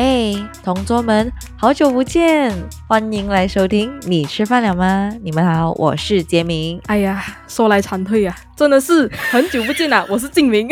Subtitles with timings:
[0.00, 2.54] 嘿，同桌们，好久不见，
[2.86, 3.92] 欢迎来收听。
[4.02, 5.12] 你吃饭了吗？
[5.24, 6.80] 你们好，我是杰明。
[6.86, 10.06] 哎呀，说来惭愧呀，真的是很久不见了。
[10.08, 10.68] 我是静明。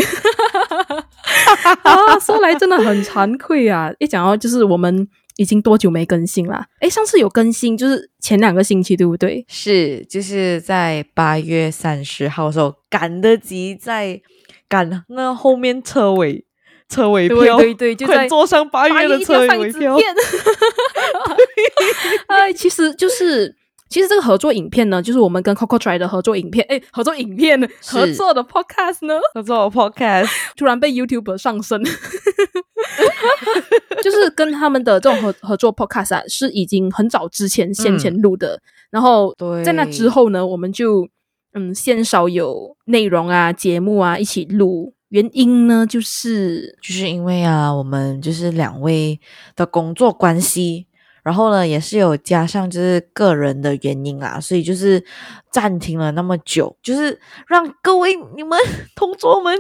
[1.83, 3.93] 啊，说来真的很惭愧啊！
[3.99, 6.65] 一讲到就是我们已经多久没更新了？
[6.79, 9.45] 哎，上次有更新就是前两个星期，对不对？
[9.49, 14.21] 是，就是在八月三十号的时候，赶得及在
[14.69, 16.45] 赶那后面车尾。
[16.89, 19.97] 车尾票，对对，就在坐上八月的车尾票。
[22.29, 23.55] 哎，其实就是，
[23.89, 26.65] 其实这个合作影片呢，就是我们跟 Coco Try 的合作影片。
[26.69, 29.19] 哎，合作影片，合作的 Podcast 呢？
[29.35, 31.83] 合作的 Podcast 突然被 YouTube 上升，
[34.03, 38.61] 就是跟他们的这种合合作 Podcast 啊，是已经很早之前先前录的。
[38.91, 39.35] 然后
[39.65, 41.09] 在那之后呢，我们就
[41.55, 44.93] 嗯，先少有内容啊，节目啊，一起录。
[45.09, 49.21] 原因呢，就是就是因为啊，我们就是两位
[49.55, 50.87] 的工作关系，
[51.23, 55.05] 然后呢，也是有加上就是个人的原因啊，所以就是
[55.51, 58.59] 暂停了那么久，就是让各位你们
[58.95, 59.57] 同桌们。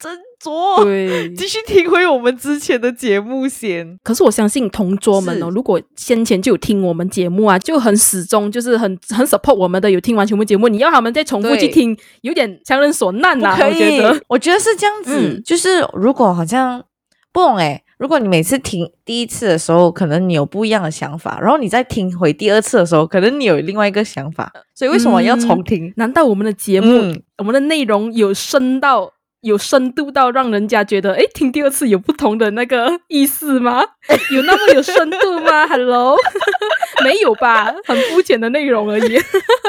[0.00, 3.98] 斟酌，对，继续听回我们之前的节目先。
[4.02, 13.54] 可是我相信同桌们哦，如果先前就有听我们节目啊，就很始终，就是很很 support 我们的，有听完全部节目，你要他们再重复去听，有点强人所难呐。
[13.60, 16.82] 我觉得，我觉得是这样子，就是如果好像
[17.30, 25.92] 不懂哎，如果你每次听第一次的时候，可能你有不一样的想法，然后你再听回第二次的时候，可能你有另外一个想法，所以为什么要重听？
[25.96, 29.12] 难道我们的节目，我们的内容有深到？
[29.42, 33.82] 有深度到让人家觉得，哎，听第二次有不同的那个意思吗？
[34.34, 36.16] 有那么有深度吗？Hello，
[37.04, 37.74] 没有吧？
[37.86, 39.18] 很肤浅的内容而已。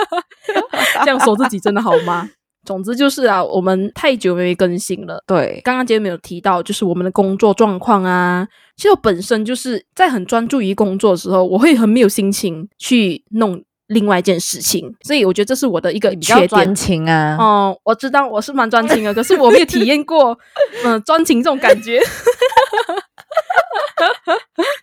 [1.03, 2.29] 这样说自己真的好吗？
[2.63, 5.23] 总之就是啊，我们太久没更新了。
[5.25, 8.47] 对，刚刚节目有提到，就是我们的工作状况啊。
[8.75, 13.63] 其实我本身就是在很专注于工作的时候，我会很没有心情去弄。
[13.91, 16.47] 另外一件事情，所以我觉得这是我的一个缺点。
[16.47, 20.37] 专情啊，哦，我知道我是蛮专情的，可是我没有体验过，
[20.83, 21.99] 嗯， 专情这种感觉。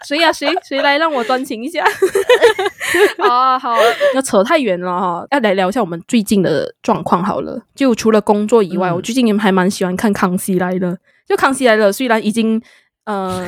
[0.07, 0.33] 谁呀？
[0.33, 0.49] 谁？
[0.67, 1.85] 谁来让我专情一下？
[3.19, 3.75] 好好，
[4.15, 7.61] 要扯太远了哈，要来聊一下我们最近的状况好了。
[7.75, 10.93] 就除了工作以外，我最近也还蛮喜欢看《康熙来了》。
[11.27, 12.63] 就《康熙来了》，虽然已经。
[13.09, 13.43] 呃，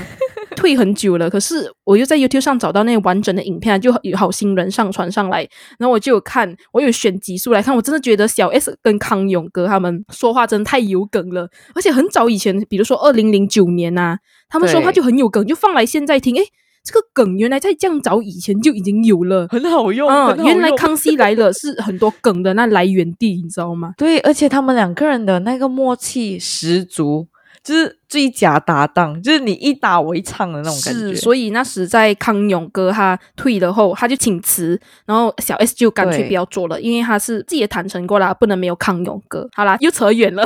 [0.57, 5.47] 退很久了，可是我又在 YouTube 上找到那个完整的影片，就有好心人上传上来，
[5.79, 14.17] 然后我就有看，我有选集数来看，我真的觉得小 S 跟康永哥他们说话真的太有梗了，而且很早以前，比如说二零零九年呐，
[14.49, 16.43] 他们说话就很有梗，就放来现在听，诶，
[16.83, 23.93] 这个梗原来在这样早以前就已经有了，很好用啊，原来康熙来了是很多梗的那来源地，你知道吗？
[23.99, 27.29] 对，而且他们两个人的那个默契十足。
[27.63, 31.01] 就是最佳搭档，就是你一打我一唱的那种感觉。
[31.01, 39.49] 是，所以那时在康永哥他退了后，他就请辞，然后小 S 就干脆不要做了，因为他是自己也坦诚过了，不能没有康永哥。
[39.53, 40.43] 好啦，又扯远了，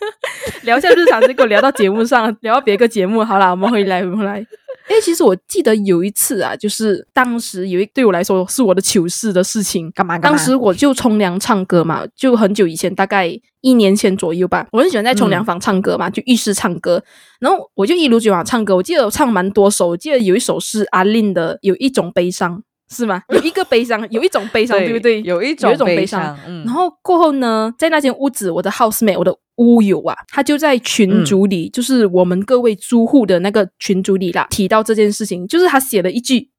[0.62, 3.22] 聊一下日常，结果聊到节目上，聊到别个节目。
[3.22, 4.44] 好啦，我们回来，回来。
[4.88, 9.90] 哎，其实我记得有一次啊，就是当时有一对我来说是我的糗事的事情。
[9.90, 10.16] 干嘛？
[10.18, 13.28] 当时我就冲凉唱歌嘛，就很久以前，大概
[13.62, 14.66] 一年前左右吧。
[14.70, 17.02] 我很喜欢在冲凉房唱歌嘛，就浴室唱歌。
[17.40, 18.76] 然后我就一如既往唱歌。
[18.76, 22.58] 我记得我唱蛮多首，我记得有一首是阿令的《有一种悲伤》，
[22.90, 23.22] 是吗？
[23.30, 25.22] 有一个悲伤， 有一种悲伤，对不对？
[25.22, 26.36] 有一种悲伤。
[26.64, 29.36] 然后过后呢，在那间屋子，我的 housemate，我的。
[29.58, 36.50] 屋友啊，他就在群组里，就是我们各位租户的那个群组里啦，提到这件事情，就是他写了一句：“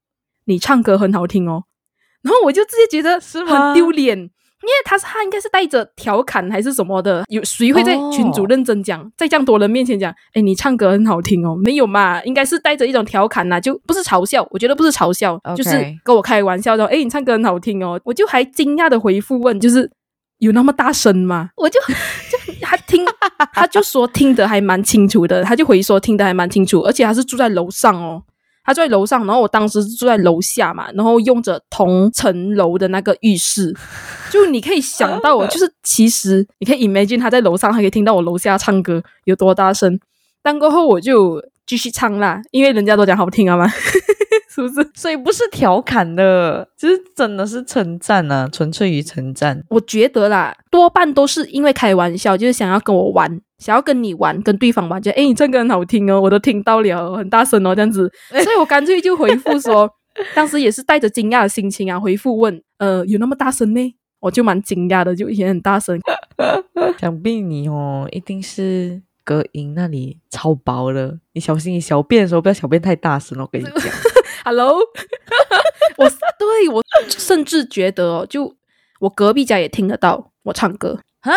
[0.46, 1.62] 你唱歌很好听哦。”
[2.22, 4.28] 然后我就直接觉得很丢脸，
[4.62, 14.46] 因为他是他应该是带着调侃还是什么的，有谁会在群主认真讲，在这样多人面前讲：“哎，你唱歌很好听哦。”没有嘛，应该是带着一种调侃呐，就不是嘲笑。
[14.50, 15.70] 我觉得不是嘲笑，就是
[16.02, 19.90] 跟我开玩笑说：“哎，你唱歌很好听哦。”我就还惊讶的回复问：“就是
[20.38, 21.94] 有那么大声吗？”我就就。
[22.60, 23.02] 他听，
[23.54, 28.22] 他就说听得还蛮清楚的，他就回说听得还蛮清楚，而且他是住在楼上哦，
[28.68, 33.74] 他住在楼上，然后我当时是住在楼下嘛，然后用着同层楼的那个浴室，
[34.30, 39.98] 就你可以想到，就是其实你可以 imagine 他在楼上他可以听到我楼下唱歌有多大声，
[40.42, 43.66] 但过后我就继续唱啦，因为人家都讲好听啊嘛。
[44.66, 44.90] 是不是？
[44.94, 49.62] 所以不是调侃的，就是真的是称赞啊，纯粹于称赞。
[49.68, 58.10] 我觉得啦，多半都是因为开玩笑，就是想要跟我玩，想要跟你玩，跟对方玩，就哎，你唱歌很好听哦，我都听到了，很大声哦，这样子。
[58.42, 59.88] 所以我干脆就回复说，
[60.34, 63.94] 当时也是带着惊讶的心情啊，回复问，呃，有那么大声呢？
[64.20, 66.00] 我就蛮惊讶的，就也很大声。
[66.98, 69.02] 想必你哦，一定是。
[69.24, 73.74] 隔音那里超薄了，你小心你小便的时候不要小便太大声哦，我跟你讲。
[74.48, 74.78] Hello，
[75.98, 76.08] 我
[76.38, 78.50] 对我甚至觉得哦，就
[78.98, 81.30] 我隔壁家也听得到我唱歌，啊，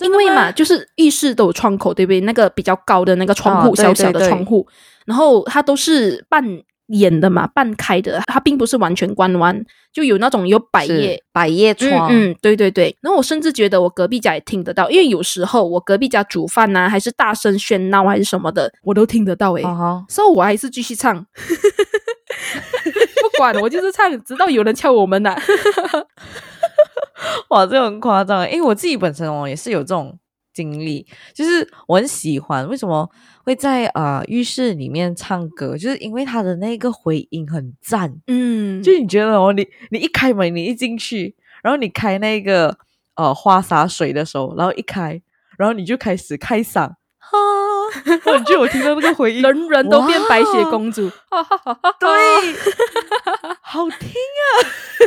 [0.00, 2.20] 因为嘛，就是浴室都有窗口，对不对？
[2.22, 4.66] 那个比较高的那个窗户，哦小小的窗户，
[5.06, 6.44] 然后它都是半
[6.88, 11.22] 掩的嘛，半开的，它并不是完全关完，就有那种有百叶。
[11.32, 12.96] 百叶窗，嗯嗯，对对对。
[13.00, 19.62] 然后我甚至觉得我隔壁家也听得到，因为有时候我隔壁家煮饭呐、还是大声喧闹还是什么的，我都听得到诶。
[19.62, 21.24] 哦吼所以我还是继续唱，
[23.22, 25.36] 不管我就是唱，直到有人敲我们呐、
[27.50, 28.40] 哇，这很夸张。
[28.40, 30.18] 欸，因为我自己本身哦也是有这种
[30.52, 33.08] 经历，就是我很喜欢，为什么
[33.44, 42.76] 会在呃浴室里面唱歌，就是因为它的那个回音很赞，嗯，就你觉得哦，你你一开门，你一进去，然后你开那个
[43.14, 45.20] 呃花洒水的时候，然后一开，
[45.56, 46.94] 然后你就开始开嗓。
[47.90, 52.08] 哈，然后你就有听到那个回音，人人都变白雪公主，哈哈哈哈对，
[53.62, 54.48] 好听啊，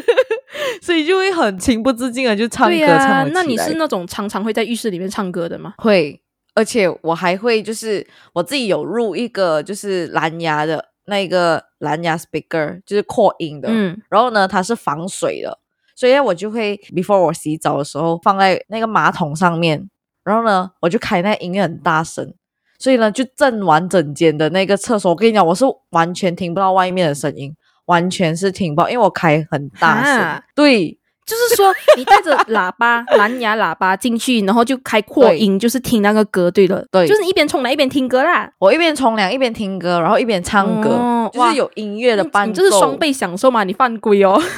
[0.81, 3.31] 所以就会很情不自禁的就唱歌对呀、唱了起。
[3.33, 5.73] 那你是那种常常会在浴室里面唱歌的吗？
[5.77, 6.21] 会，
[6.55, 15.57] 而且我还会就是我自己有入一个就是蓝牙的那个蓝牙 speaker，就是扩音的，嗯，然后呢它是防水的，
[15.95, 19.89] 所以我就会 before 我洗澡的时候放在那个马桶上面，
[20.23, 22.33] 然后呢我就开那个音乐很大声。
[22.81, 25.11] 所以呢，就震完整间的那个厕所。
[25.11, 27.53] 我跟你讲，我是完全听不到外面的声音，
[27.85, 30.41] 完全是听不到，因为我开很大声。
[30.55, 30.89] 对，
[31.23, 36.49] 就是说你带着喇叭蓝牙喇叭进去，然后就开扩音，就是听那个歌。
[36.49, 38.51] 对的，对就是你一边冲凉一边听歌啦。
[38.57, 42.63] 我一边冲凉一边听歌，然后一边唱歌，就是有音乐的伴奏。
[42.63, 43.63] 你这是双倍享受嘛？
[43.63, 44.41] 你犯规哦！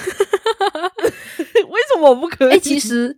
[1.74, 2.54] 为什么我不可以？
[2.54, 3.16] 哎、其实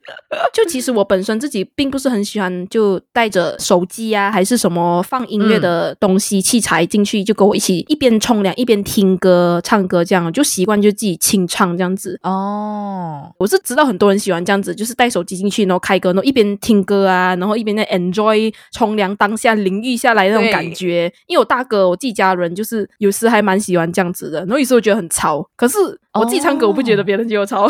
[0.54, 12.18] 就其实我本身自己并不是很喜欢，就带着手机啊，还是什么放音乐的东西、器材进去，就跟我一起一边冲凉一边听歌、唱歌这样，就习惯就自己清唱这样子。
[12.24, 21.12] 哦，我是知道很多人喜欢这样子，就是带手机进去，然后开歌，然后一边听歌啊，然后一边在 enjoy 冲凉当下淋浴下来那种感觉。
[21.28, 25.78] 因为我大哥我自己家人就是有时还蛮喜欢这样子的，然后有时候觉得很吵，可是
[26.13, 27.69] 我自己唱歌，我不觉得别人觉得我吵。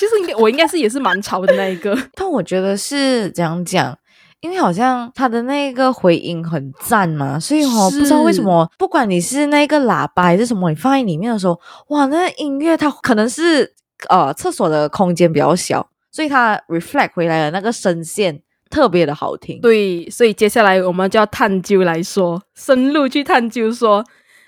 [0.00, 3.94] 其实应该我应该是也是蛮吵的那一个， 但我觉得是这样讲，
[4.40, 13.70] 因为好像他的那个回音很赞嘛，所以哦，不知道为什么，不管你是那个喇叭还是什么，你放在里面的时候，哇，那个音乐它可能是
[14.08, 19.60] 呃厕所的空间比较小，所以它 reflect 回来的那个声线特别的好听。
[19.60, 24.02] 对，所以接下来我们就要探究来说，深入去探究说，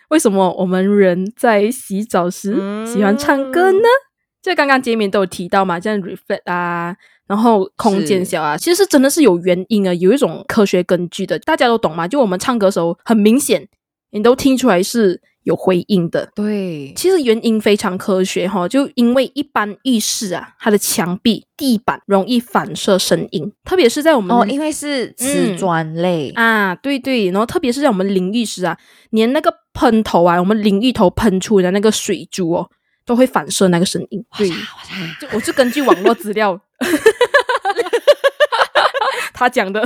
[0.09, 2.57] 为什么我们人在洗澡时
[2.87, 3.89] 喜欢唱歌呢？
[4.43, 6.95] 就刚刚杰明都有提到嘛，像 reflect 啊，
[7.29, 12.09] 然后空间小啊，其实是真的是有原因啊，有一种科学根据的，大家都懂嘛。
[12.09, 13.69] 就我们唱歌的时候，很明显
[14.11, 16.29] 你都听出来是有回音的。
[16.35, 28.77] 对，其实原因非常科学哈，就因为一般浴室啊，它的墙壁、地板容易反射声音，特别是在我们哦，因为是瓷嗯砖类，啊，对对，然后特别是在我们淋浴时啊，
[29.11, 32.69] 连那个喷头啊，我们淋浴头喷出的那个水珠哦，
[33.05, 34.25] 都会反射那个声音。
[34.37, 34.49] 对，
[35.21, 36.59] 就我是根据网络资料，
[39.35, 39.85] 他讲的，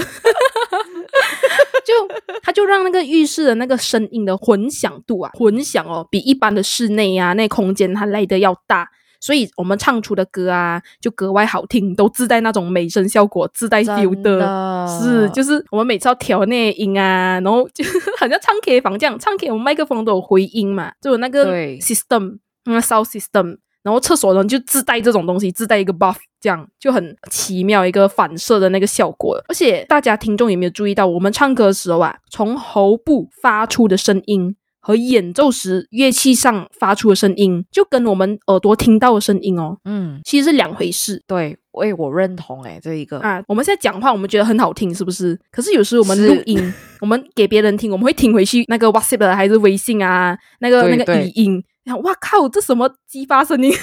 [1.84, 1.94] 就
[2.42, 8.88] 他就让那个浴室的那个声音的混响度啊，混响哦，比一般的室内啊那空间它来的要大。
[9.18, 14.86] 所以我们唱出的歌啊，就格外好听，都自带那种美声效果，自带 feel 真的。
[14.86, 17.82] 是，就是我们每次要调那个音啊，然后就
[18.20, 21.46] 好像唱 K 房这样，唱 K 我们麦克风都有回音嘛，就有那个
[21.78, 29.42] system，那个 sound system，然后厕所呢就自带这种东西，自带一个 buff，这样就很奇妙一个反射的那个效果。
[29.48, 34.56] 而且大家听众有没有注意到，我们唱歌的时候啊，从喉部发出的声音。
[34.78, 41.20] 和演奏时乐器上发出的声音，就跟我们耳朵听到的声音哦，嗯，其实是两回事。
[41.26, 45.36] 对，喂，我认同哎，这一个，啊，我们现在讲话，我们觉得很好听，是不是？
[45.50, 51.60] 可是有时候我们是录音，我们给别人听，我们会听回去那个 WhatsApp 的还是微信啊，那个那个语音，
[51.94, 53.72] 哇靠，这什么激发声音？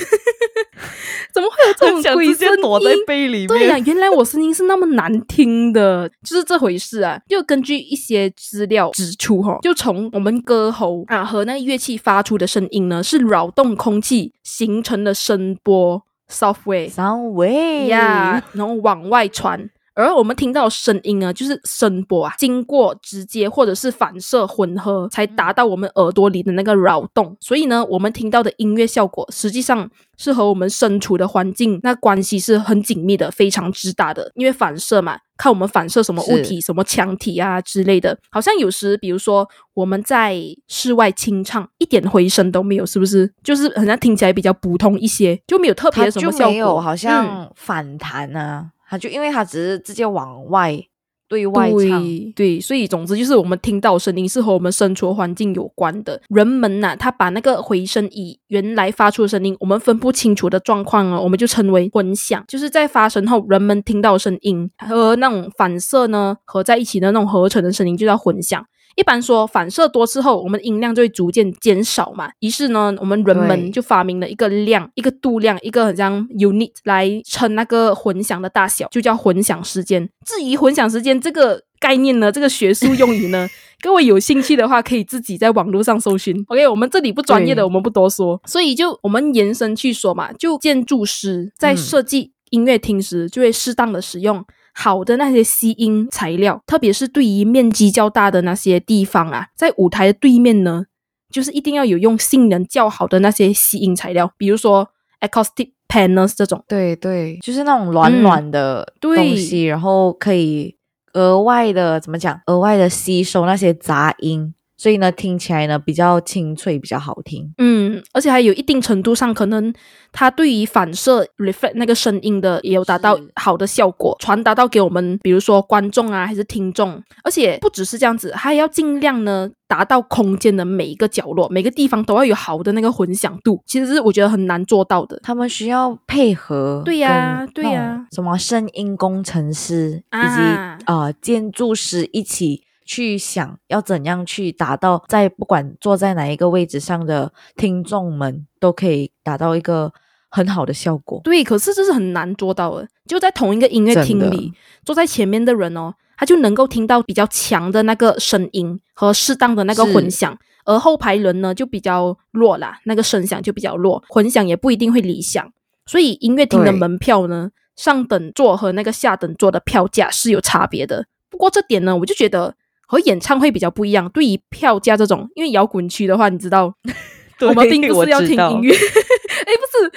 [1.33, 2.35] 怎么会有这种鬼声音？
[2.35, 3.47] 接躲在被里面。
[3.47, 7.19] 对呀、原来我声音是那么难听的，就是这回事啊。
[7.27, 16.89] 就根据一些资料指出，哈，就从我们歌喉啊和那个乐器发出的声音呢，是扰动空气形成的声波 software。
[16.89, 27.35] 三位呀然后往外传，而我们听到的声音呢，就是声波啊，经过直接或者是反射混合，才达到我们耳朵里的那个扰动。
[27.39, 34.31] 所以呢，我们听到的音乐效果，实际上是和我们身处的环境那关系是很紧密的，非常之大的。
[34.35, 38.17] 因为反射嘛，看我们反射什么物体、什么墙体啊之类的。
[38.31, 40.35] 好像有时，比如说我们在
[40.67, 43.31] 室外清唱，一点回声都没有，是不是？
[43.43, 48.71] 就是好像听起来比较普通一些，就没有特别什么效果，好像反弹啊。
[48.93, 50.79] 他就因为他只是直接往外
[51.27, 56.21] 对外唱，对，所以总之就是我们听到声音是和我们生存环境有关的。
[56.29, 62.43] 人们呐，他把那个回声以原来发出的声音，我们分不清楚的状况啊，我们就称为混响。
[62.47, 68.63] 就是在发声后，人们听到声音和那种反射呢合在一起的那种合成的声音，就叫混响。
[68.95, 72.29] 一般说，反射多次后，我们音量就会逐渐减少嘛。
[72.39, 80.07] 于是呢，我们人们就发明了一个量、一个度量、一个很像 unit 来称那个混响的大小，就叫混响时间。
[80.25, 83.49] 至于混响时间这个概念呢，这个学术用语呢，
[83.81, 86.43] 各位有兴趣的话，可以自己在网络上搜寻。
[86.47, 88.39] OK，我们这里不专业的，我们不多说。
[88.45, 94.45] 所以就我们延伸去说嘛，就建筑师在设计音乐厅时，就会适当的使用。
[94.73, 100.85] 好的那些吸音材料，特别是对于面积较大的那些地方啊，在舞台的对面呢，
[101.29, 104.89] 就是一定要有用性能较好的那些吸音材料，比如说
[105.21, 106.63] acoustic panels 这种。
[106.67, 110.75] 对对，就是那种软软的东西，然后可以
[111.13, 112.41] 额外的怎么讲？
[112.47, 114.53] 额外的吸收那些杂音。
[114.83, 117.49] 所以呢，听起来呢比较清脆，比较好听。
[117.57, 119.73] 嗯，而且还有一定程度上，可能
[120.11, 127.01] 它对于反射 reflect 那个声音的也有达到好的效果，传达到给我们，比如说观众啊，还是听众。
[127.23, 133.61] 而且不只是这样子，还要尽量呢达到空间的每一个角落、每个地方都要有好的那个混响度。
[133.65, 136.81] 其实是我觉得很难做到的，他们需要配合。
[136.83, 142.63] 对呀，对呀，什么声音工程师以及啊建筑师一起。
[142.85, 149.91] 去想要怎样去达到，在不管坐在哪一个位置上的听众们都可以达到一个
[150.29, 151.21] 很好的效果。
[151.23, 152.87] 对，可是这是很难做到的。
[153.05, 165.51] 就在同一个音乐厅里，坐在前面的人哦，他就能够听到比较强的那个声音和适当的那个混响，而后排人呢就比较弱啦，那个声响就比较弱，混响也不一定会理想。
[165.85, 171.05] 所以音乐厅的门票呢，上等座和那个下等座的票价是有差别的。
[171.29, 172.55] 不过这点呢，我就觉得。
[172.93, 176.71] 和演唱会比较不一样，对于票价这种，因为摇滚区的话，你知道，
[177.41, 179.91] 我们并不是要听音乐， 哎，不是，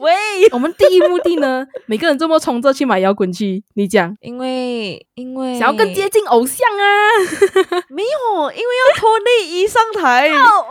[0.02, 0.12] 喂，
[0.50, 6.84] 我们第一目的呢，每个人这么冲着去买摇滚区，你讲，因为因为想要更接近偶像啊，
[7.88, 10.28] 没有，因为要脱内衣上台。
[10.30, 10.66] 哦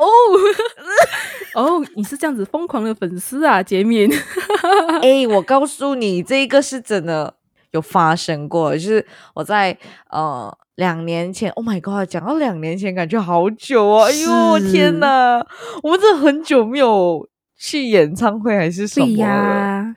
[1.55, 4.11] 哦，你是这样子疯狂的粉丝啊，杰敏，
[5.01, 7.38] 哎，我告诉你，这个是真的。
[7.71, 9.77] 有发生过，就是我在
[10.09, 15.45] 呃两年前，Oh my god，讲到两年前，感觉好久哦，哎呦天哪，
[15.83, 19.93] 我们这很久没有去演唱会还是什么了。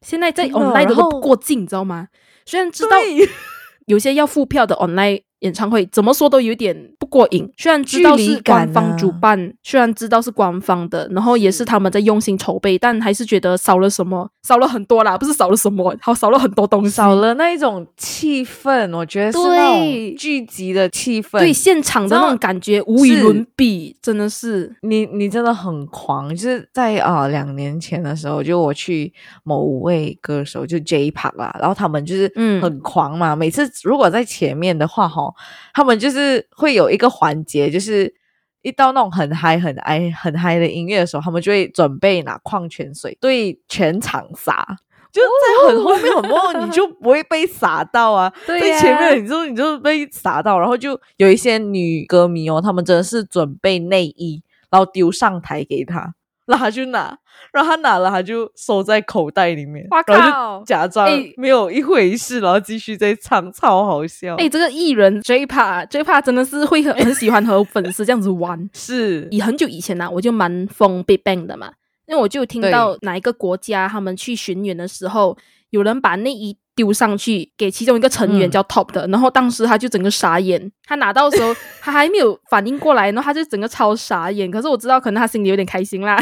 [0.00, 2.08] 现在在 online 都不过境，你知道吗？
[2.46, 2.96] 虽然知道
[3.86, 5.22] 有些要付票的 online。
[5.40, 7.46] 演唱会怎么说都有点不过瘾。
[7.58, 15.18] 虽然知道是官方主办，虽然知道是官方的，然后也是他们在用心筹备，但还是觉得少了什么，少了很多啦。
[15.18, 18.96] 不是少了什么，好少了很多东西，少了那一种气氛。
[18.96, 26.34] 我觉得是那种聚集的气氛，对现场的那种感觉无与伦比，真的是你你真的很狂。
[26.34, 33.36] 就是在啊两年前的时候，就我去某位歌手就 J Park 啦，然后他们就是嗯很狂嘛。
[33.36, 35.30] 每次如果在前面的话，哈。
[35.76, 38.14] 他们就是会有一个环节，就是
[38.62, 44.76] 一到那种很嗨、很嗨、很嗨的音乐的时候，他们就会准备拿矿泉水对全场洒，
[45.12, 48.32] 就在很后面很多，你就不会被撒到啊。
[48.46, 56.14] 在前面，你就你就被撒到，然后就有一些女歌迷哦，他们真的是准备内衣，然后丢上台给他。
[56.46, 57.16] 然后他就拿，
[57.52, 64.34] 然后他拿了，他就收在口袋里面，然后就假装没有一回事，然后继续在唱，超好笑。
[64.36, 68.68] 哎，这个艺人 J a J p a 真的是会很很喜欢和粉丝这样子玩。
[68.74, 71.72] 是，以很久以前呢，我就蛮疯 Big Bang 的嘛，
[72.06, 75.36] 因为我就听到哪一个国家他们去巡演的时候，
[75.70, 76.56] 有人把内衣。
[76.76, 84.50] 丢上去给其中一个成员叫 Top 的，然后当时他就整个傻眼，他拿到的时候 他还没有反应过来，然后他就整个超傻眼。
[84.50, 86.18] 可是我知道，可能他心里有点开心啦。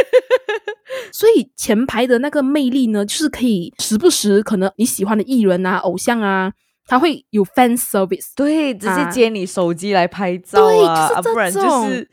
[1.10, 6.52] 所以前排的那个魅力呢，就是可以时不时可能你喜欢的艺人啊、偶像啊，
[6.86, 12.06] 他会有 fan service，对，直接接你手机来拍照啊，不然就是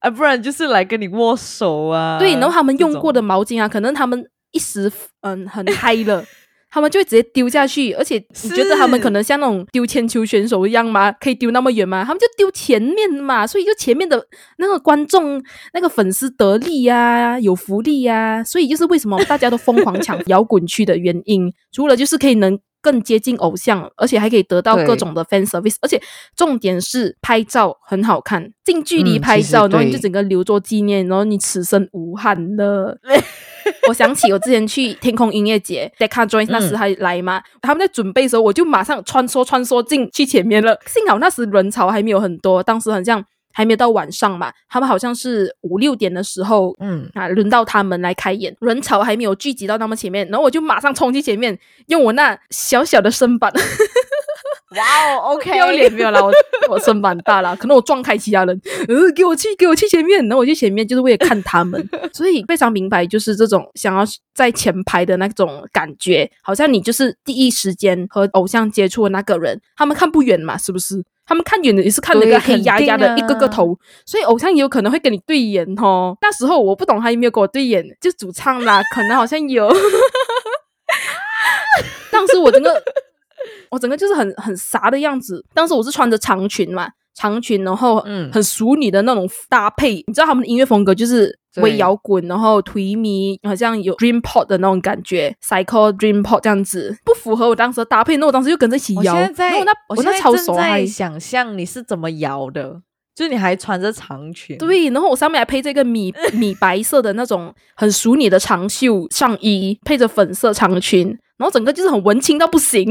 [0.00, 2.18] 啊，不然就是来跟你握手啊。
[2.18, 4.90] 对，然后他们用过的毛巾啊，可能他们一时
[5.20, 6.24] 嗯很嗨了。
[6.72, 8.14] 他们就会直接丢下去，而且
[8.44, 11.10] 你觉得他们可能像那种丢铅球选手一样吗？
[11.10, 12.04] 可以丢那么远吗？
[12.04, 14.24] 他们就丢前面嘛，所以就前面的
[14.58, 15.42] 那个观众、
[15.74, 22.56] 那个粉丝得利呀、有福利呀、所以就是为什么大家都疯狂抢 摇滚区的原因，除了就是可以能。
[22.82, 26.00] 更接近偶像，而且还可以得到各种的 fan service，而且
[26.34, 32.98] 重点是拍照很好看，近距离拍照，然后你就整个留作纪念，然后你此生无憾了。
[33.88, 40.78] 我想起我之前去天空音乐节，Decca Joins 那时嗯还来嘛，他们在准备的时候，我就马上穿梭穿梭进去前面了。
[40.86, 46.74] 幸好那时人潮还没有很多，当时好像还没有到晚上嘛，他们好像是五六点的时候。
[46.80, 53.52] 嗯，啊，轮到他们来开演，人潮还没有聚集到他们前面，然后我就马上冲去前面，用我那小小的身板，
[54.76, 56.32] 哇哦，OK，不要脸没有啦，我
[56.68, 71.02] 我声蛮大啦，可能我撞开其他人，呃，给我去，给我去前面，然后我去前面就是为了看他们， 所以非常明白就是这种想要在前排的那种感觉，好像你就是第一时间和偶像接触的那个人，他们看不远嘛，是不是？
[71.26, 76.16] 他们看远的也是看那个黑压压的一个个头，所以偶像也有可能会跟你对眼哦。
[76.20, 79.70] 那时候我不懂他有没有跟我对眼，就主唱啦，可能好像有。
[82.10, 82.82] 当时我整个
[83.70, 85.44] 我整个就是很很傻的样子。
[85.54, 90.02] 当时我是穿着长裙嘛，长裙，然后嗯很淑女的那种搭配。
[90.06, 98.16] 你知道他们的音乐风格就是对微摇滚，然后颓靡，好像有 dream pop 的那种感觉，psycho dream pop 这样子，不符合我当时的搭配。
[98.16, 100.86] 那我当时就跟着一起摇，我现在我那超手嗨。
[100.86, 102.80] 想象你是怎么摇的，
[103.14, 112.86] 就是你还穿着长裙，，对，然后我上面还配这个米 米白色的那种很淑女的长袖上衣，配着粉色长裙，然后整个就是很文青到不行。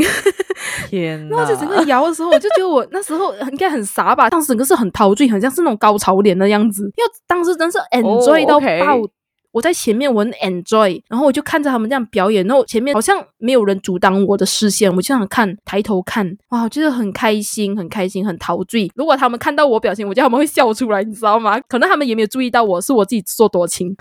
[0.89, 1.37] 天 哪！
[1.37, 6.81] 然后就整个摇的时候，我就觉得我那时候应该很傻吧，当时整个是很陶醉，很像是那种高潮脸的样子。
[6.97, 9.07] 因为当时真是 enjoy 到爆。
[9.51, 18.91] 我在前面我很 enjoy，然后我就看着他们这样表演，然后前面好像没有人阻挡我的视线，我就想看，抬头看，哇，我觉得很开心，很开心，很陶醉。
[18.93, 21.59] 如果他们看到我表情，我觉得他们会笑出来，你知道吗？
[21.67, 23.95] 可能他们也没有注意到我是我自己自作多情。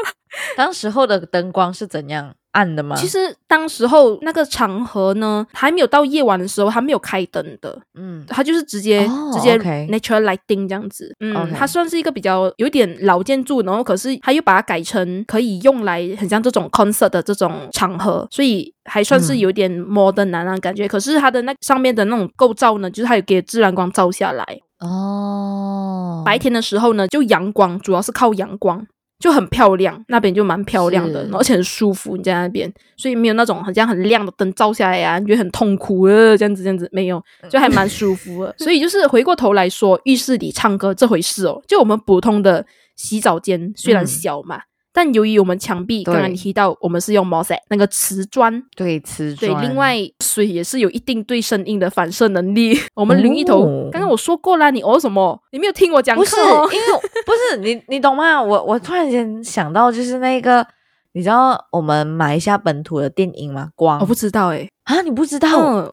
[0.56, 2.96] 当时候的灯光是怎样暗的吗？
[2.96, 19.38] 其实当时候那个场合呢，还没有到夜晚的时候，还没有开灯的，嗯，它就是直接、哦直接 natural lighting 这样子，嗯它算是一个比较有点老建筑，然后可是它又把它改成可以用来很像这种 concert 的这种场合，所以还算是嗯。
[19.38, 20.88] 有点 modern 啊感觉。
[20.88, 24.44] 可是它的那上面的那种构造呢，就是它有给自然光照下来，
[24.80, 28.86] 哦，白天的时候呢，就阳光主要是靠阳光。
[29.18, 32.16] 就很漂亮，那边就蛮漂亮的，而且很舒服。
[32.16, 38.54] 你在那边，所以没有那种好像很亮的灯照下来啊，你觉得很痛苦呃，这样子这样子没有，就还蛮舒服的。
[38.60, 44.60] 所以就是回过头来说，浴室里唱歌这回事哦，就我们普通的洗澡间虽然嗯小嘛，
[44.96, 52.80] 但由于我们墙壁对刚刚你提到我们是用毛塞那个瓷砖，对瓷对，砖，另外水也是有一定对声音的反射能力。
[52.96, 55.38] 我们淋一头，哦刚刚我说过啦，你哦什么？
[55.52, 56.44] 你没有听我讲不是因
[56.80, 58.40] 为不是你 你懂吗？
[58.42, 60.66] 我我突然间想到，就是那个
[61.12, 63.68] 你知道我们马来西亚本土的电影吗？
[63.74, 65.48] 光我不知道哎、啊，你不知道？
[65.58, 65.92] 嗯，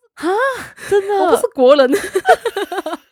[0.89, 1.92] 真的，我不是国人。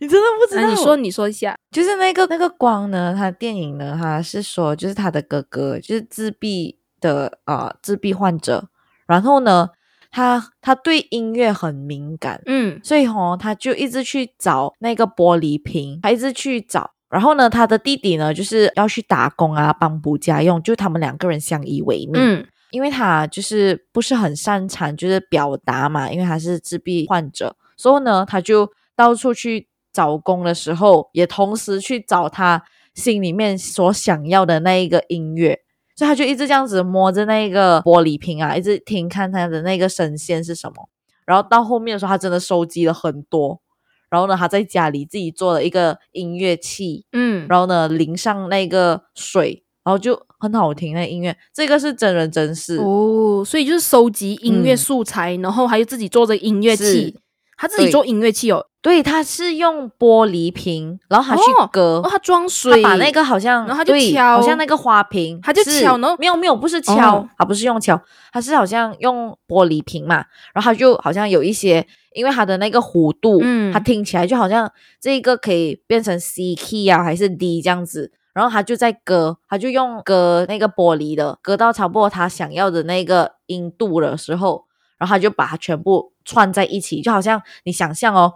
[0.00, 0.62] 你真的不知道？
[0.62, 1.56] 那你说，你说一下。
[1.70, 8.68] 就是那个那个光呢，他电影呢，他是说就是他的哥哥就是自闭的呃自闭患者，
[9.06, 9.68] 然后呢，
[10.10, 16.90] 他他对音乐很敏感，嗯所以哦，他就一直去找那个玻璃瓶，他一直去找。
[17.08, 22.14] 然后呢，他的弟弟呢，就是要去打工啊，帮补家用，就他们两个人相依为命。
[22.16, 32.62] 嗯因为他就是不是很擅长就是表达嘛，因为他是自闭患者，所以呢，他就到处去找工的时候，也同时去找他
[32.94, 35.58] 心里面所想要的那一个音乐，
[35.96, 40.90] 所以他就一直这样子摸着那个玻璃瓶啊，一直听看他的那个声线是什么。
[41.24, 43.62] 然后到后面的时候，他真的收集了很多。
[44.08, 51.36] 然后呢，他在家里自己做了一个音乐器，嗯，然后呢淋上那个水，然后就很好听那个音乐。
[51.52, 54.76] 这个是真人真事，哦，所以就是收集音乐嗯。
[54.76, 56.84] 素材，然后还有自己做这个音乐器。
[56.84, 57.14] 是，
[57.56, 58.66] 他自己做音乐器哦。
[58.82, 68.00] 对，他是用玻璃瓶，然后他去哦割，哦，他装水，他把那个好像，然后他就敲好像那个花瓶，他就敲然后没有没有，不是敲，哦他不是用敲，
[68.32, 78.12] 他是好像用玻璃瓶嘛，然后他就好像有一些，因为他的那个弧度，嗯他听起来就好像这个可以变成 C key 啊，还是 D 这样子。
[78.32, 84.65] 然后他就在割，他就用割那个玻璃的，割到差不多他想要的那个音度的时候，
[84.98, 88.32] 然后他就把它全部串在一起，就好像你想象哦，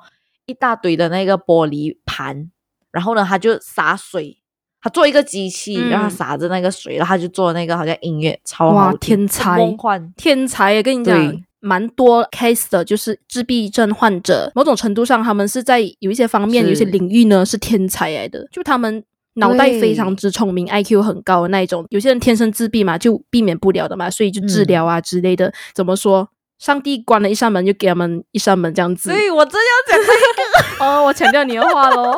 [0.47, 2.51] 一大堆的那个玻璃盘，
[2.91, 4.39] 然后呢，他就洒水，
[4.81, 10.13] 他做一个机器，嗯让他撒着那个水，然后他就做那个好像音乐，超哇好听天才梦幻。
[10.17, 10.83] 天才耶！
[10.83, 19.05] 跟你讲，蛮多 case 的，就是自闭症患者，某种程度上，他们是在有一些方面、有一些领域呢是天才来的，就他们。
[19.35, 21.87] 脑袋非常之聪明，IQ 很高的那一种。
[21.91, 25.55] 有些人天生自闭嘛，就避免不了的嘛，所以就治疗啊之类的。
[25.73, 26.29] 怎么说？
[26.61, 29.11] 上帝关了一扇门，就给他们一扇门，这样子。
[29.11, 30.13] 所以我真要讲这
[30.85, 32.15] 哦，我强调你的话喽，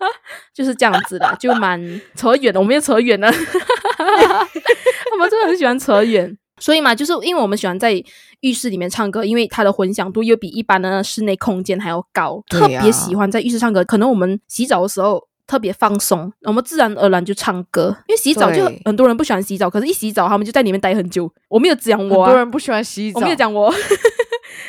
[0.54, 1.80] 就是这样子的，就蛮
[2.14, 3.32] 扯远的，我们又扯远了，
[3.98, 6.36] 他们真的很喜欢扯远。
[6.58, 7.92] 所以嘛，就是因为我们喜欢在
[8.40, 13.84] 浴室里面唱歌，因为它的混响度又比一般的室内空间还要高，啊特别喜欢在浴室唱歌。
[13.84, 17.96] 可能我们洗澡的时候特别放松，我们自然而然就唱歌。
[18.08, 21.32] 因为洗澡就很多人不喜欢洗澡，可是一洗澡他们就在里面待很久。
[21.48, 23.72] 我没有讲我、啊，多人不喜欢洗澡，我没有讲我，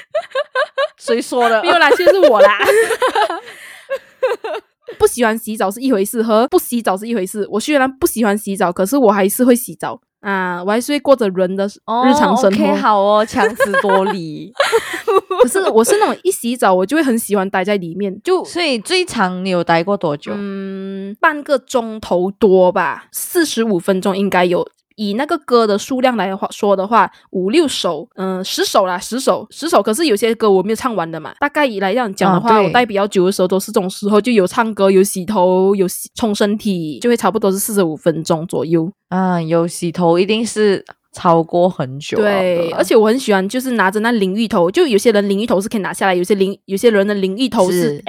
[0.97, 1.61] 谁说的？
[1.65, 2.59] 没有啦，其实是我啦。
[4.97, 7.47] 不喜欢洗澡是一回事，和不洗澡是一回事。
[7.51, 12.75] 我虽然不喜欢洗澡，可是我还是会洗澡啊，我还是会过着人的哦日常生活。
[12.75, 14.51] 好哦， 强词夺理。
[15.41, 20.31] 可是我是那种一洗澡我就会很喜欢待在里面，就所以最长你有待过多久？
[20.35, 24.67] 嗯半个钟头多吧，四十五分钟应该有。
[24.97, 29.81] 以那个歌的数量来话说的话，五六首，嗯、十首啦，十首，十首。
[29.81, 31.33] 可是有些歌我没有唱完的嘛。
[31.39, 38.91] 大概以来这样讲的话，啊我待比较久的时候都是这种时候，就有唱歌，有洗头，有洗冲身体，就会差不多是四十五分钟左右。
[39.09, 40.83] 啊，有洗头一定是
[41.17, 42.17] 超过很久。
[42.17, 48.01] 对，而且我很喜欢，就是拿着那淋浴头，就有些人淋浴头是可以拿下来，有些淋有些人的淋浴头是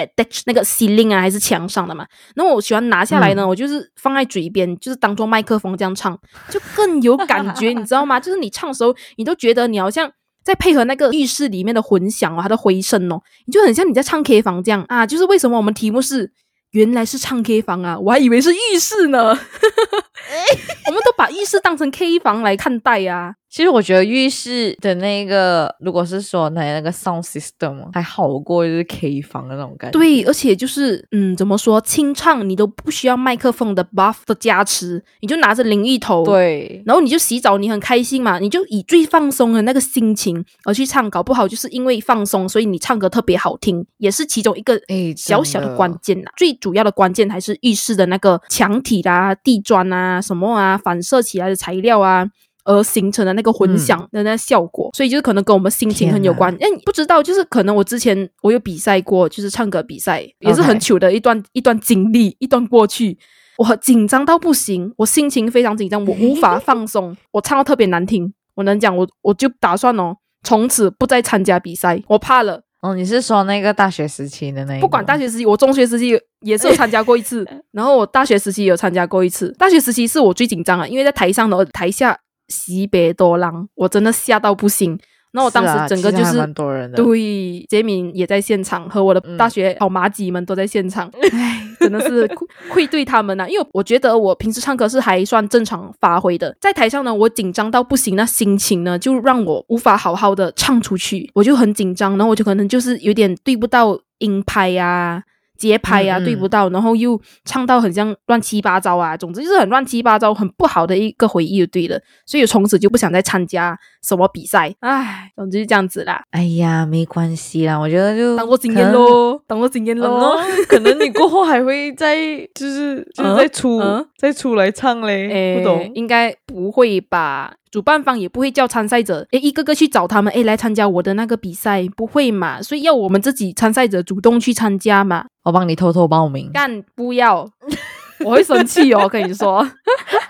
[0.45, 2.05] 那个 ceiling 啊，还是墙上的嘛。
[2.35, 6.17] 然后我喜欢拿下来呢，嗯我就是放在嘴边，就是当做麦克风这样唱，
[6.49, 8.17] 就更有感觉，你知道吗？
[8.21, 10.11] 就是你唱的时候，你都觉得你好像。
[10.41, 15.05] 再配合那个浴室里面的混响哦，它的回声哦，你就很像你在唱 K 房这样啊！
[15.05, 16.31] 就是为什么我们题目是
[16.71, 19.37] 原来是唱 K 房啊，我还以为是浴室呢。
[20.89, 29.99] 我们都把浴室当成 K 房来看待呀、其实我觉得浴室的那个，如果是说那那个 sound system 还好过就是 K 房的那种感觉。
[29.99, 46.31] 对，而且就是嗯，怎么说，清唱你都不需要麦克风的 buff 的加持，你就拿着淋浴头，，对，然后你就洗澡，你很开心嘛，你就以最放松的那个心情而去唱，搞不好就是因为放松，所以你唱歌特别好听，也是其中一个哎小小的关键啦。
[46.37, 52.27] 最主要的关键还是浴室的那个墙体啦、地砖啊、什么啊，反射起来的材料啊。
[52.65, 56.53] 而形成的那个混响的那效果，所以就是可能跟我们心情很有关。
[56.55, 63.17] 哎，不知道，就是可能我之前我有比赛过，就是唱歌比赛，也是很糗的一段一段经历，一段过去。
[63.57, 68.31] 我紧张到不行，我心情非常紧张，我无法放松，我唱到特别难听。
[68.53, 72.61] 我能讲，我我就打算哦，从此不再参加比赛，我怕了。
[72.81, 74.79] 哦，你是说那个大学时期的那一？
[74.79, 79.51] 不管大学时期，我中学时期也是有参加过一次， 然后我大学时期也有参加过一次。
[79.59, 84.97] 大学时期是我最紧张啊，因为在台上的台下西北多浪，我真的吓到不行。
[85.31, 86.97] 然后我当时整个就是其实还蛮多人的。
[87.03, 89.37] 对，杰敏也在现场，和我的嗯。
[89.37, 105.23] 大学好麻吉们都在现场，唉，真的是愧 愧对他们呐、因为我觉得我平时唱歌是还算正常发挥的，在台上呢，我紧张到不行，那心情呢就让我无法好好的唱出去，我就很紧张，然后我就可能就是有点对不到音拍呀、
[105.59, 116.23] 节拍啊、嗯嗯对不到，然后又唱到很像乱七八糟啊，总之就是很乱七八糟，很不好的一个回忆就对了，所以我从此就不想再参加什么比赛，唉，总之就这样子啦。
[116.31, 120.11] 哎呀，没关系啦，我觉得就当做经验咯， 当做经验可能。
[120.11, 120.37] 喽。
[120.37, 122.15] 哦可能你过后还会再
[122.53, 125.91] 就是就是嗯再出、嗯再出来唱嘞，诶不懂。
[125.95, 127.53] 应该不会吧？
[127.71, 132.61] 主办方也不会叫参赛者诶一个个去找他们诶来参加我的那个比赛，不会嘛？
[132.61, 135.25] 所以要我们自己参赛者主动去参加嘛？
[135.43, 136.51] 我帮你偷偷报名。
[136.51, 137.47] 干不要，
[138.25, 139.07] 我会生气哦！
[139.07, 139.65] 跟你说，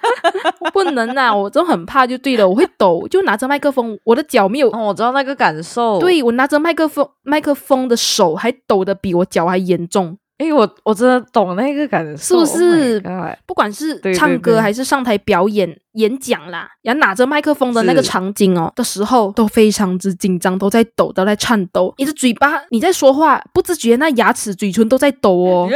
[0.73, 1.33] 不能啊！
[1.35, 4.69] 我真的很怕，就对了，我会抖，就拿着麦克风，我的脚没有。
[4.71, 10.17] 哦，我知道那个感受。，对我拿着麦克风，麦克风的手还抖得比我脚还严重。
[10.39, 21.93] 哎，我我真的懂那个感受，是不是？Oh 不管是唱歌还是上台表演、演讲啦，然后拿着麦克风的那个场景哦的时候，都非常之紧张，都在抖，都在颤抖。
[21.97, 25.69] 你的嘴巴你在说话，不自觉那牙齿、嘴唇都在抖哦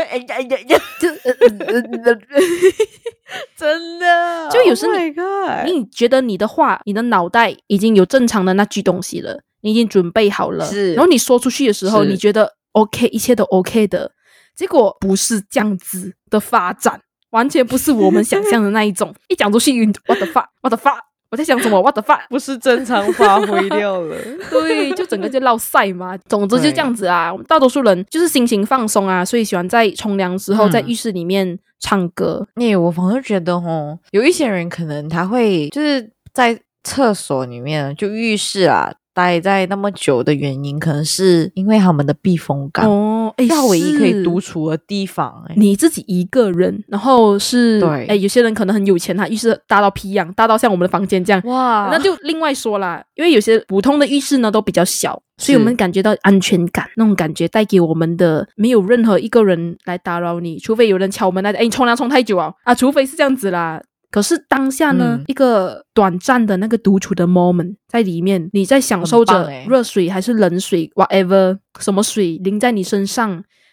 [3.58, 10.94] 真的， 就有时 Oh 你 my god 你觉得你的话，你的脑袋已经有正常的那句东西了，你已经准备好了，是。
[10.94, 14.12] 然后你说出去的时候，你觉得 OK，一切都 OK 的，
[14.56, 17.00] 结果不是这样子的发展，
[17.32, 19.14] 完全不是我们想象的那一种。
[19.30, 19.72] 一讲出去
[20.08, 21.00] ，what the fuck，what the fuck。
[21.32, 22.28] 我在想什么？What the fuck？
[22.30, 24.16] 不是正常发挥掉了。
[24.52, 26.16] 对，就整个就落晒嘛。
[26.30, 27.34] 总之就这样子啊。
[27.34, 32.48] 我们大多数人就是心情放松啊，所以喜欢在冲凉之后在浴室里面唱歌。
[32.54, 38.94] 那我反而觉得哦，有一些人可能他会就是在厕所里面，就浴室啊。
[39.14, 45.44] 待在那么久的原因，可能是因为他们的避风港哦，哎，是唯一可以独处的地方。
[45.48, 53.04] 哎，你自己一个人，然后是对，哎，有些人可能很有钱，他浴室大到皮样，大到像我们的房间这样，哇，那就另外说啦。
[53.16, 63.82] 因为有些普通的浴室呢都比较小，所以我们感觉到安全感，那种感觉带给我们的没有任何一个人来打扰你，除非有人敲门来，哎，你冲凉冲太久啊啊，除非是这样子啦。
[64.14, 73.32] 可是当下呢，一个短暂的那个独处的 moment 在里面，你在享受着热水还是冷水，whatever 什么水淋在你身上，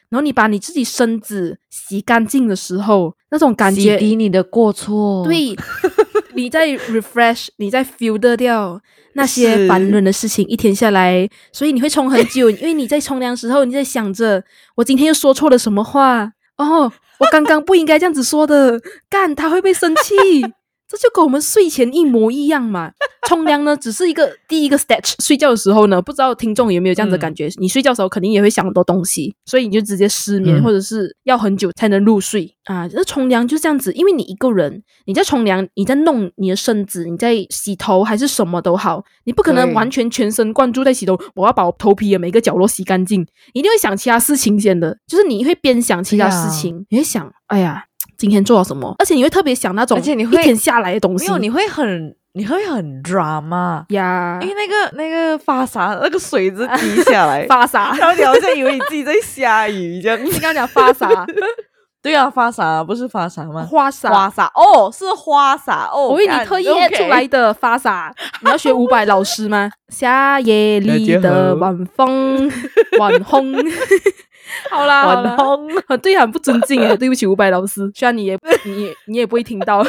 [0.09, 5.55] 然后你把你自己身子洗干净的时候，那种感觉，洗涤你的过错，对，
[6.33, 8.81] 你在 refresh，你在 filter 掉
[9.13, 14.43] 那些烦人的事情，一天下来，所以你会冲很久，因为你在冲凉时候，你在想着
[14.77, 16.33] 我今天又说错了什么话。
[16.57, 20.15] 哦，我刚刚不应该这样子说的，干他会不会生气？
[20.91, 22.91] 这就跟我们睡前一模一样嘛。
[23.29, 25.15] 冲凉呢，只是一个第一个 stage。
[25.23, 27.49] 睡觉的时候呢，不知道听众有没有这样的感觉？
[27.59, 32.89] 你睡觉的时候肯定也会想很多东西，所以你就直接失眠，或者是要很久才能入睡啊。
[32.93, 41.17] 那冲凉就这样子，因为你一个人，你在冲凉，你在弄你的身子，你在洗头还是什么都好，你不可能完全全神贯注在洗头。
[41.37, 47.85] 我要把我头皮的每个角落洗干净，一定会想其他事情先的，就是你会边想其他事情，你会想，哎呀。
[48.21, 48.95] 今天做了什么？
[48.99, 60.19] 而且你会特别想那种，而且你会一天下来的东西，没有，你会很，你会很 drama 呀，因为那个那个发沙，那个水子滴下来， 发沙，然后你好像以为你自己在下雨这样。
[60.23, 61.09] 你刚刚讲发洒，
[62.03, 63.63] 对啊，花洒不是花洒吗？
[63.71, 65.91] 花洒，花洒，哦，是花洒。
[65.93, 66.09] 哦。
[66.09, 69.71] 我为你特意出来的花洒， 你要学伍佰老师吗？
[69.89, 72.51] 夏夜里的晚风，
[72.99, 73.55] 晚风。
[74.71, 75.03] 好啦，
[75.37, 75.57] 好
[75.89, 79.85] 啦，对，很不尊敬哎，对不起，伍佰老师，虽然你也你你也不会听到，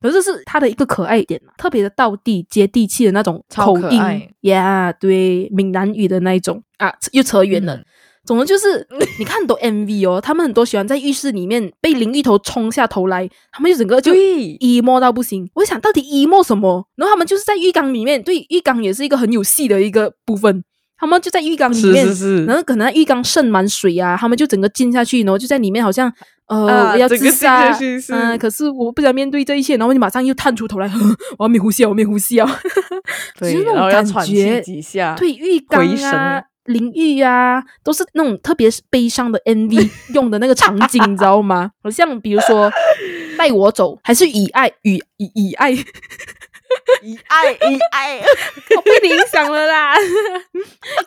[0.00, 4.02] 可是是他的一个可爱点嘛，特别的道地接地气的那种口音。
[4.40, 6.62] 呀，对，闽南语的那一种。
[6.78, 7.78] 啊，又扯远了。
[8.26, 8.86] 总之就是，
[9.18, 15.50] 你看很多 MV 哦，他们很多喜欢在浴室里面被淋浴头冲下头来，他们就整个就 emo 到不行。
[15.54, 16.86] 我想到底 emo 什么？
[16.96, 20.62] 然后他们就是在浴缸里面，对，浴缸也是一个很有戏的一个部分。
[20.98, 22.06] 他们就在浴缸里面，
[22.44, 26.12] 然后可能浴缸渗满水啊，他们就整个浸下去，然后就在里面好像
[26.46, 27.74] 呃要自杀，
[28.10, 30.86] 嗯，可是我不想面对这一切，然后你马上又探出头来，
[31.38, 32.46] 我要没呼吸，我没呼吸啊，
[33.40, 34.60] 对，那种感觉，
[35.16, 41.70] 对浴缸啊、淋浴啊，都是那种特别悲伤的 MV 用的那个场景，你知道吗？
[41.82, 42.70] 好像比如说
[43.36, 45.76] 带我走，还是以爱与以以爱。
[47.02, 48.20] 以爱以爱，
[48.76, 49.92] 我被你影响了啦！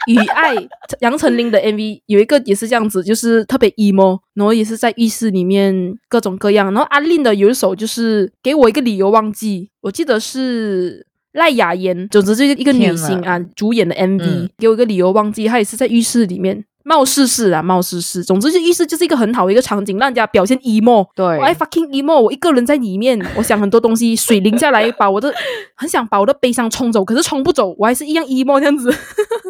[0.08, 0.54] 以爱
[1.00, 5.74] 杨丞琳的 MV 有一个也是这样子，就是特别 emo，然后也是在浴室里面
[6.10, 6.66] 各种各样。
[6.74, 16.66] 然后阿令的有一首就是给我一个理由忘记，我记得是赖雅妍，总之就是一个女星啊主演的 MV，给我一个理由忘记，她也是在浴室里面。
[16.86, 21.08] 貌似是啊，貌似是，总之就浴室就是一个很好的一个场景，让人家表现 emo。
[21.16, 25.34] 对，我爱 fucking emo，我一个人在里面， 我想很多东西，水淋下来，把我的
[25.76, 28.94] 很想把我的悲伤冲走，可是冲不走，我还是一样 emo 这样子。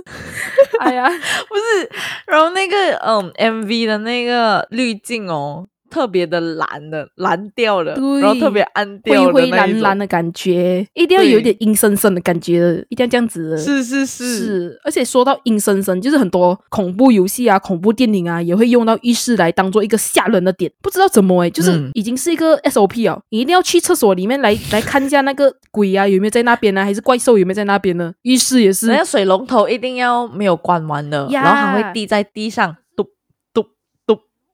[0.80, 1.10] 哎呀，
[1.50, 1.90] 不是，
[2.28, 5.66] 然后那个嗯，MV 的那个滤镜哦。
[5.94, 13.56] 特别的蓝的蓝调的，然后特别暗调的灰灰蓝蓝的感觉，一定要有一点阴森森的感觉，一定要这样子。
[13.56, 20.72] 是是是是，而且说到阴森森，就是很多恐怖游戏啊、恐怖电影啊，也会用到浴室来当做一个吓人的点。
[20.82, 28.12] 不知道怎么哎，就是已经是一个 SOP 哦，你一定要去厕所里面来来看一下那个鬼啊有没有在那边呢，还是怪兽有没有在那边呢？
[28.24, 32.76] 浴室也是，那水龙头一定要没有关完的，然后还会滴在地上。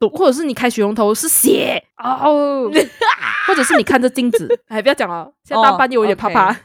[0.08, 1.84] 或者是你开水龙头是血。
[1.98, 2.70] 哦，
[3.48, 6.56] 或者是你看着镜子， 哎，不要讲了，现在大半夜我有点怕怕。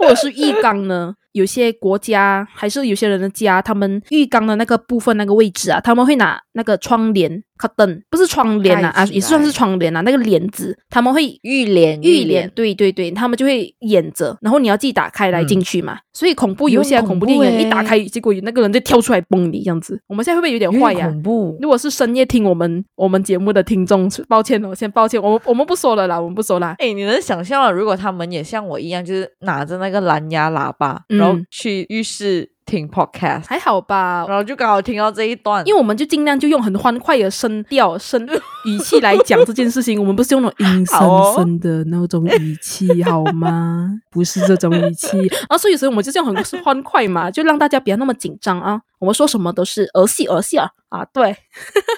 [0.00, 1.14] 或者是浴缸呢？
[1.32, 7.42] 有些国家还是有些人的家，他们浴缸的那个部分那个位置啊，他们会拿那个窗帘。
[7.60, 10.00] 卡灯不是窗帘啊啊，也算是窗帘啊。
[10.00, 15.98] 那个帘子他们会浴帘，浴帘，对对对，他们就会掩着，然后你要自己打开来进去嘛。
[16.14, 20.00] 所以恐怖游戏啊，恐怖电影一打开，结果那个人就跳出来崩你这样子。
[20.06, 21.06] 我们现在会不会有点坏呀？
[21.08, 21.58] 恐怖！
[21.60, 26.74] 如果是深夜听我们我们节目的听众，抱歉哦，先抱歉，我们我们不说了啦，我们不说啦。
[26.78, 32.52] 哎，你能想象如果他们也像我一样，就是拿着那个蓝牙喇叭，然后去浴室？
[32.66, 34.36] 听 podcast，还好吧然。
[34.36, 38.24] 后就刚好听到这一段，因为我们就尽量就用很欢快的声调、声
[38.64, 43.90] 语气来讲这件事情，我们不是用那种阴森森的那种语气，好吗？
[44.08, 48.80] 不是这种语气啊，所以所以我们就这样很欢快嘛，就让大家不要那么紧张啊。
[49.00, 51.34] 我们说什么都是儿戏儿戏啊啊，对。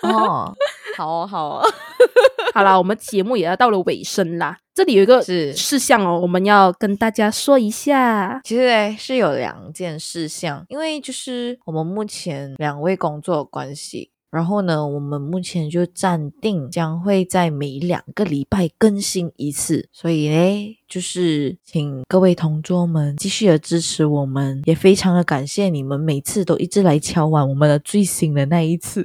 [0.02, 0.54] 哦，
[0.96, 1.68] 好哦好哦，
[2.54, 8.40] 好啦，我们节目也要到了尾声啦，这里有一个是事项哦，我们要跟大家说一下。
[8.44, 29.02] 其实嘞是有两件事项，因为就是我们目前两位工作的关系，然后呢，我们目前就暂定将会在每两个礼拜更新一次，所以嘞，就是请各位同桌们继续的支持我们，也非常的感谢你们每次都一直来敲完我们的最新的那一次。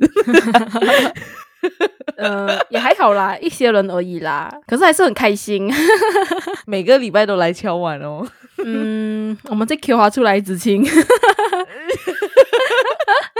[2.17, 5.71] 呃，也还好啦，一些人而已啦，可是还是很开心。
[6.65, 8.25] 每个礼拜都来敲碗哦。
[8.63, 10.83] 嗯，我们在 Q 花出来子晴，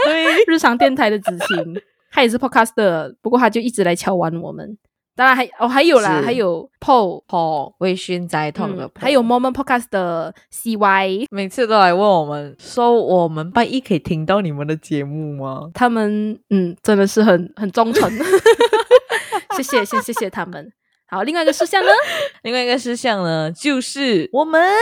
[0.06, 4.78] 对，日常电台的子晴，他也是 Podcaster，，不过他就一直来敲碗我们。
[5.18, 6.26] 当然还哦还有啦，是。
[6.26, 15.70] 还有 Paul，哦，微醺在痛的嗯，还有 Moment Podcast 的 CY，每次都来问我们说，我们拜一可以听到你们的节目吗？
[15.74, 18.08] 他们嗯真的是很很忠诚，
[19.58, 20.72] 谢谢先谢谢他们。
[21.08, 21.90] 好，另外一个事项呢，
[22.44, 24.72] 另外一个事项呢，就是我们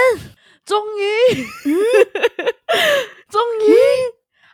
[0.67, 1.45] 终于，
[3.31, 3.73] 终于，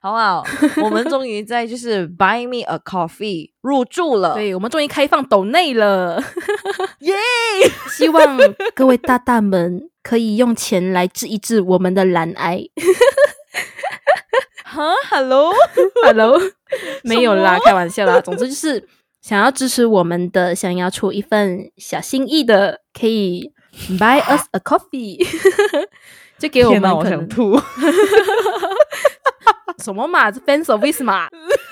[0.02, 0.44] 好不好？
[0.82, 6.20] 我们终于在就是 Buy Me a Coffee 入住了，对我们终于开放抖内了，
[6.98, 7.14] 耶！
[7.88, 8.36] 希望
[8.74, 12.64] 各位大大们可以用钱来治一治我们的蓝癌。
[14.64, 16.40] 哈，Hello，Hello，
[17.04, 18.20] 没有啦，开玩笑啦。
[18.20, 18.88] 总之就是
[19.20, 23.52] 想要支持我们的，想要出一份小心意的，可以
[23.98, 25.24] buy us a coffee，
[26.40, 27.60] 就给我们可能想吐。
[29.82, 31.26] 什么嘛，这 fan service 嘛，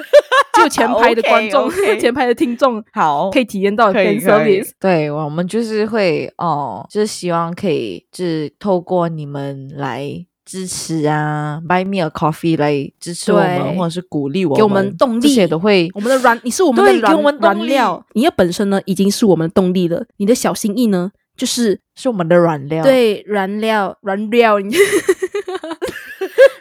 [0.57, 4.61] 就前排的观众 前排的听众好，可以体验到可以 fan 可以。
[4.63, 4.71] service。
[4.81, 15.21] 对我们就是会哦，就是希望可以，就是透过你们来支持啊，Buy Me a Coffee 来支持我们，或者是鼓励我们，给我们动力。
[15.21, 17.59] 这些都会我们的燃，你是我们的软我们动力。
[17.59, 24.75] 燃料，你的本身呢已经是我们的动力了，你的小心意呢就是是我们的软料。，对，燃料，燃料，你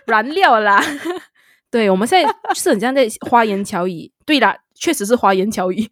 [0.09, 0.83] 燃料啦。
[1.71, 4.11] 对，我们现在就是很像在花言巧语。
[4.25, 5.87] 对啦，确实是花言巧语，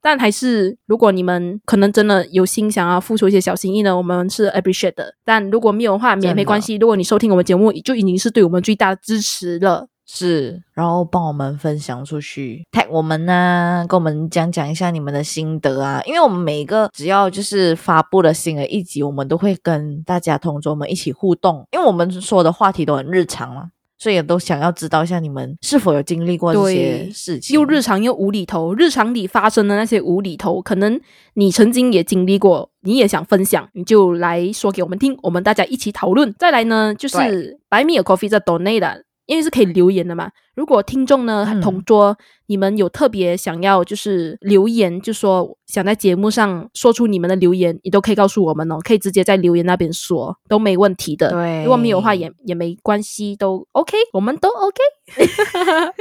[0.00, 5.14] 但还是如果你们可能真的有心想要付出一些小心意呢，我们是 appreciate 的。
[5.24, 6.76] 但如果没有的话，也没关系。
[6.76, 9.88] 如果你收听我们节目，就已经是对我们最大的支持了。
[10.06, 16.00] 是，然后帮我们分享出去，tag 我们呐、跟我们讲讲一下你们的心得啊。
[16.04, 27.54] 因为我们每一个只要就是发布了新的一集，我们都会跟大家同桌们一起互动，因为我们说的话题都很日常嘛，所以也都想要知道一下你们是否有经历过这些事情。
[27.54, 31.00] 又日常又无厘头，日常里发生的那些无厘头，可能
[31.32, 36.34] 你曾经也经历过，你也想分享，你就来说给我们听，我们大家一起讨论。
[36.38, 40.30] 再来呢，就是对白米有 coffee 在 donate 的，因为是可以留言的嘛。
[40.54, 51.30] 如果听众呢嗯同桌，你们有特别想要就是留言，就说想在节目上说出你们的留言，你都可以告诉我们哦，可以直接在留言那边说，都没问题的。
[51.30, 54.82] 对如果没有的话也也没关系，都 OK，我们都 OK。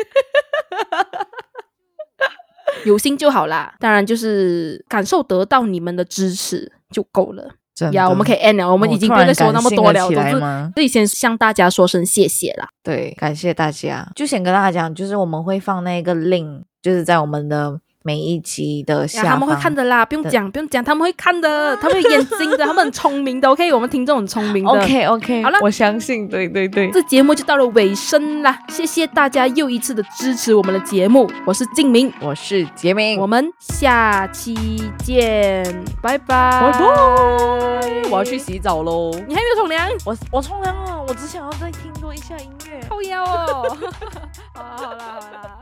[2.85, 7.55] 有心就好啦，当然就是感受得到你们的支持就够了。
[7.75, 10.07] 真的呀，我们可以 end 了，我们已经不用再说那么多了。
[10.07, 10.31] 起总之，
[10.75, 10.87] 自己？
[10.87, 12.67] 先向大家说声谢谢啦。
[12.83, 14.07] 对，感谢大家。
[14.15, 23.47] 就先跟大家讲，就是我们会放那个 link，就是在我们的每一集的下他们会看的啦，不用讲，不用讲，他们会看的，他们有眼睛的，他们很聪明的。
[23.51, 24.69] OK，我们听众很聪明的。
[24.69, 26.91] OK OK，好了我相信，对对对。
[26.91, 35.63] 这节目就到了尾声啦，谢谢大家又一次的支持我们的节目，我是静明，我是杰明，我们下期见，
[36.01, 38.09] 拜拜，拜拜。
[38.11, 39.11] 我要去洗澡喽。
[39.27, 39.89] 你还没有冲凉？
[40.05, 42.81] 我我冲凉了，我只想要再听多一下音乐。
[42.89, 43.77] 靠腰哦，
[44.53, 45.59] 好啦好啦好啦。